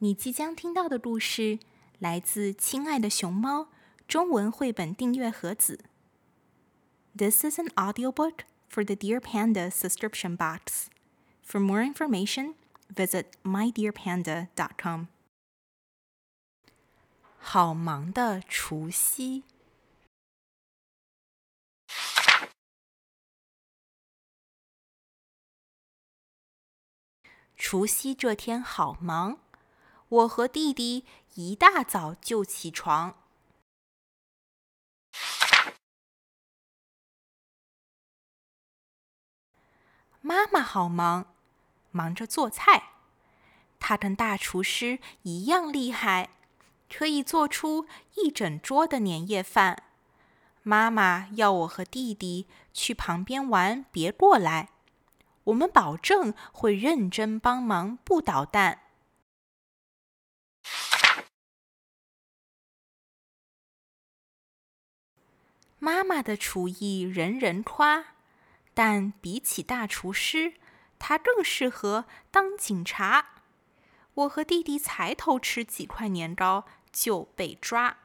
[0.00, 1.58] 你即将听到的故事
[1.98, 3.62] 来自《亲爱的熊猫》
[4.06, 5.84] 中文绘本订阅盒子。
[7.16, 10.88] This is an audiobook for the Dear Panda subscription box.
[11.42, 12.56] For more information,
[12.94, 15.06] visit mydearpanda.com.
[17.38, 19.44] 好忙的除夕。
[27.56, 29.38] 除夕这天好忙，
[30.08, 31.04] 我和弟弟
[31.34, 33.16] 一大早就起床。
[40.20, 41.34] 妈妈好忙，
[41.90, 42.90] 忙着做菜。
[43.78, 46.30] 她跟大厨师一样厉害，
[46.92, 49.84] 可以做出一整桌的年夜饭。
[50.62, 54.70] 妈妈要我和弟弟去旁边玩，别过来。
[55.44, 58.85] 我们保证会认真帮忙，不捣蛋。
[65.78, 68.06] 妈妈的厨艺人人夸，
[68.74, 70.54] 但比起大厨师，
[70.98, 73.42] 她更适合当警察。
[74.14, 77.98] 我和弟弟才偷吃几块年糕就被抓。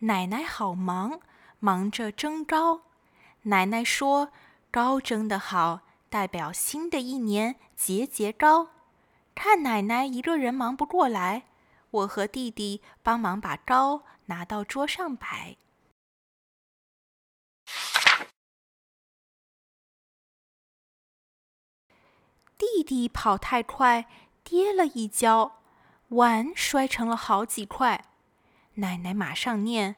[0.00, 1.20] 奶奶好忙，
[1.58, 2.82] 忙着蒸糕。
[3.42, 4.30] 奶奶说
[4.70, 8.70] ：“糕蒸得好，代表新的一年节节高。”
[9.40, 11.44] 看奶奶一个人忙不过来，
[11.92, 15.56] 我和弟弟帮忙把糕拿到桌上摆。
[22.58, 24.06] 弟弟跑太快，
[24.42, 25.60] 跌了一跤，
[26.08, 28.06] 碗摔成了好几块。
[28.74, 29.94] 奶奶马上念：“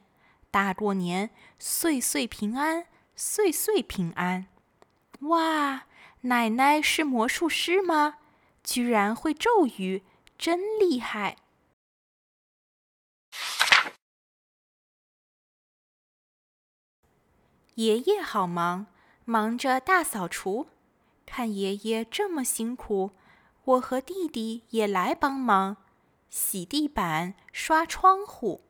[0.53, 4.49] 大过年，岁岁平安，岁岁平安。”
[5.31, 5.87] 哇，
[6.21, 8.19] 奶奶是魔术师吗？
[8.71, 10.05] 居然会咒语，
[10.39, 11.39] 真厉害！
[17.75, 18.87] 爷爷好忙，
[19.25, 20.69] 忙着大扫除。
[21.27, 23.11] 看爷爷这么辛苦，
[23.65, 25.77] 我和弟弟也来帮忙，
[26.29, 28.61] 洗地板、刷窗户。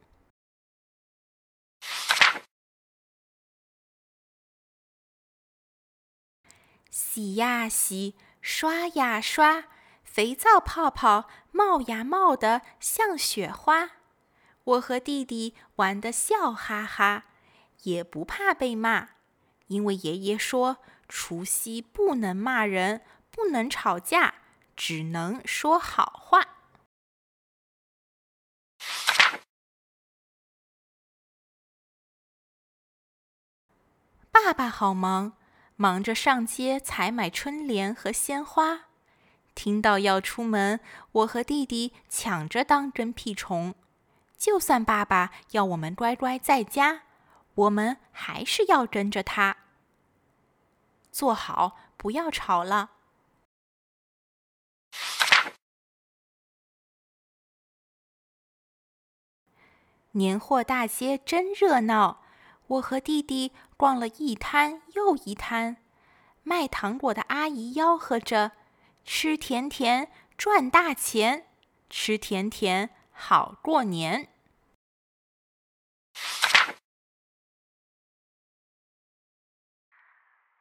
[6.89, 9.69] 洗呀洗，刷呀刷，
[10.13, 13.93] 肥皂泡泡冒呀冒的像雪花。
[14.65, 17.27] 我和弟弟玩的笑哈哈，
[17.85, 19.11] 也不怕被骂，
[19.69, 20.79] 因为爷爷说
[21.09, 24.35] 除夕不能骂人，不能吵架，
[24.75, 26.45] 只能说好话。
[34.33, 35.37] 爸爸好忙。
[35.77, 38.90] 忙着上街采买春联和鲜花，
[39.55, 40.81] 听到要出门，
[41.13, 43.75] 我和弟弟抢着当跟屁虫。
[44.37, 47.03] 就算爸爸要我们乖乖在家，
[47.55, 49.57] 我们还是要跟着他。
[51.13, 52.91] 坐好，不要吵了。
[60.13, 62.23] 年货大街真热闹。
[62.67, 65.79] 我和弟弟逛了一摊又一摊，
[66.45, 68.53] 卖糖果的阿姨吆喝着
[69.05, 71.47] ：“吃甜甜赚大钱，
[71.89, 74.33] 吃甜甜好过年。”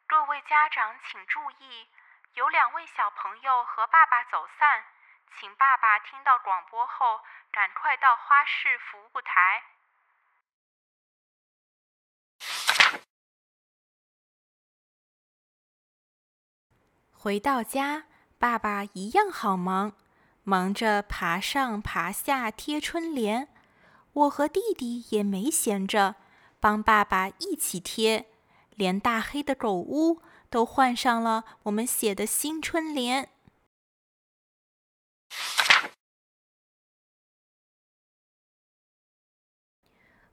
[0.07, 1.88] 各位家长请注意，
[2.33, 4.83] 有两位小朋友和爸爸走散，
[5.39, 7.21] 请爸爸听到广播后
[7.51, 9.63] 赶快到花市服务台。
[17.11, 18.07] 回到家，
[18.39, 19.91] 爸爸一样好忙，
[20.44, 23.50] 忙着爬上爬下贴春联。
[24.13, 26.16] 我和弟弟也没闲着，
[26.61, 28.27] 帮爸爸一起贴，
[28.69, 33.30] 连大黑的狗屋都换上了我们写的新春联。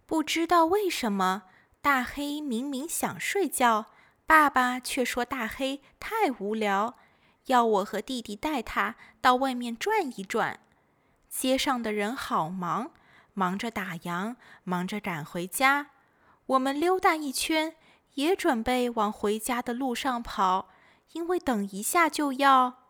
[0.07, 1.43] 不知道为什么，
[1.81, 3.87] 大黑明明想睡觉。
[4.25, 6.97] 爸爸却说：“大黑太无聊，
[7.47, 10.61] 要我和弟弟带他到外面转一转。
[11.29, 12.93] 街上的人好忙，
[13.35, 15.91] 忙着打烊，忙着赶回家。
[16.47, 17.77] 我们溜达一圈，
[18.15, 20.71] 也准备往回家的路上跑，
[21.13, 22.85] 因为等一下就要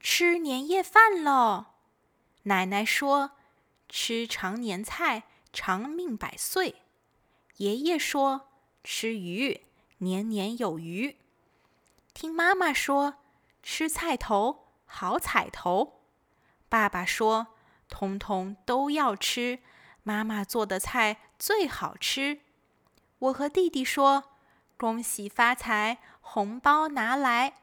[0.00, 1.66] 吃年夜饭喽。”
[2.44, 3.32] 奶奶说。
[3.86, 5.22] 吃常年菜，
[5.52, 6.82] 长命百岁。
[7.58, 8.48] 爷爷说
[8.82, 9.62] ：“吃鱼，
[9.98, 11.16] 年年有余。”
[12.12, 13.16] 听妈妈说
[13.62, 16.00] ：“吃菜头，好彩头。”
[16.68, 17.48] 爸爸说
[17.88, 19.60] ：“通通都要吃，
[20.02, 22.40] 妈妈做的菜最好吃。”
[23.20, 24.32] 我和弟弟说
[24.76, 27.54] ：“恭喜发财，红包拿来。”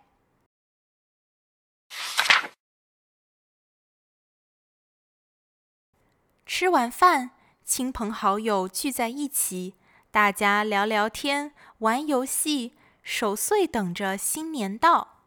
[6.45, 7.31] 吃完饭，
[7.63, 9.75] 亲朋好友聚在一起，
[10.11, 15.23] 大家聊聊天，玩游戏，守岁等着新年到。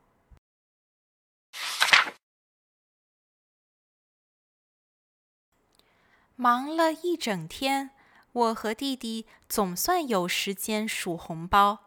[6.37, 7.93] 忙了一整天，
[8.33, 11.87] 我和弟弟总算有时间数红包。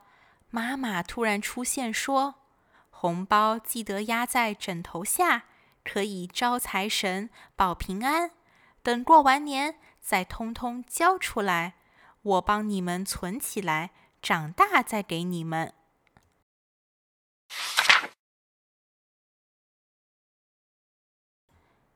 [0.49, 2.35] 妈妈突然出现说
[2.89, 5.43] ：“红包记得压在枕头下，
[5.83, 8.31] 可以招财神、保平安。
[8.81, 11.75] 等过完年再通通交出来，
[12.27, 13.91] 我帮你们存起来，
[14.21, 15.73] 长大再给你们。”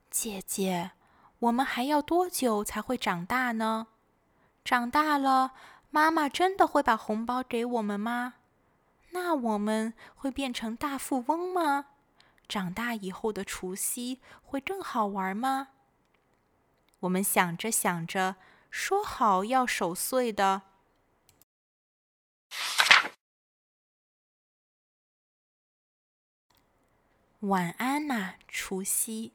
[0.10, 0.92] 姐姐。
[1.42, 3.88] 我们还要多久才会长大呢？
[4.64, 5.54] 长大了，
[5.90, 8.36] 妈妈真的会把红包给我们吗？
[9.10, 11.88] 那我们会变成大富翁吗？
[12.48, 15.70] 长大以后的除夕会更好玩吗？
[17.00, 18.36] 我们想着想着，
[18.72, 20.64] 说好要守岁的。
[27.42, 29.34] 晚安呐，除夕。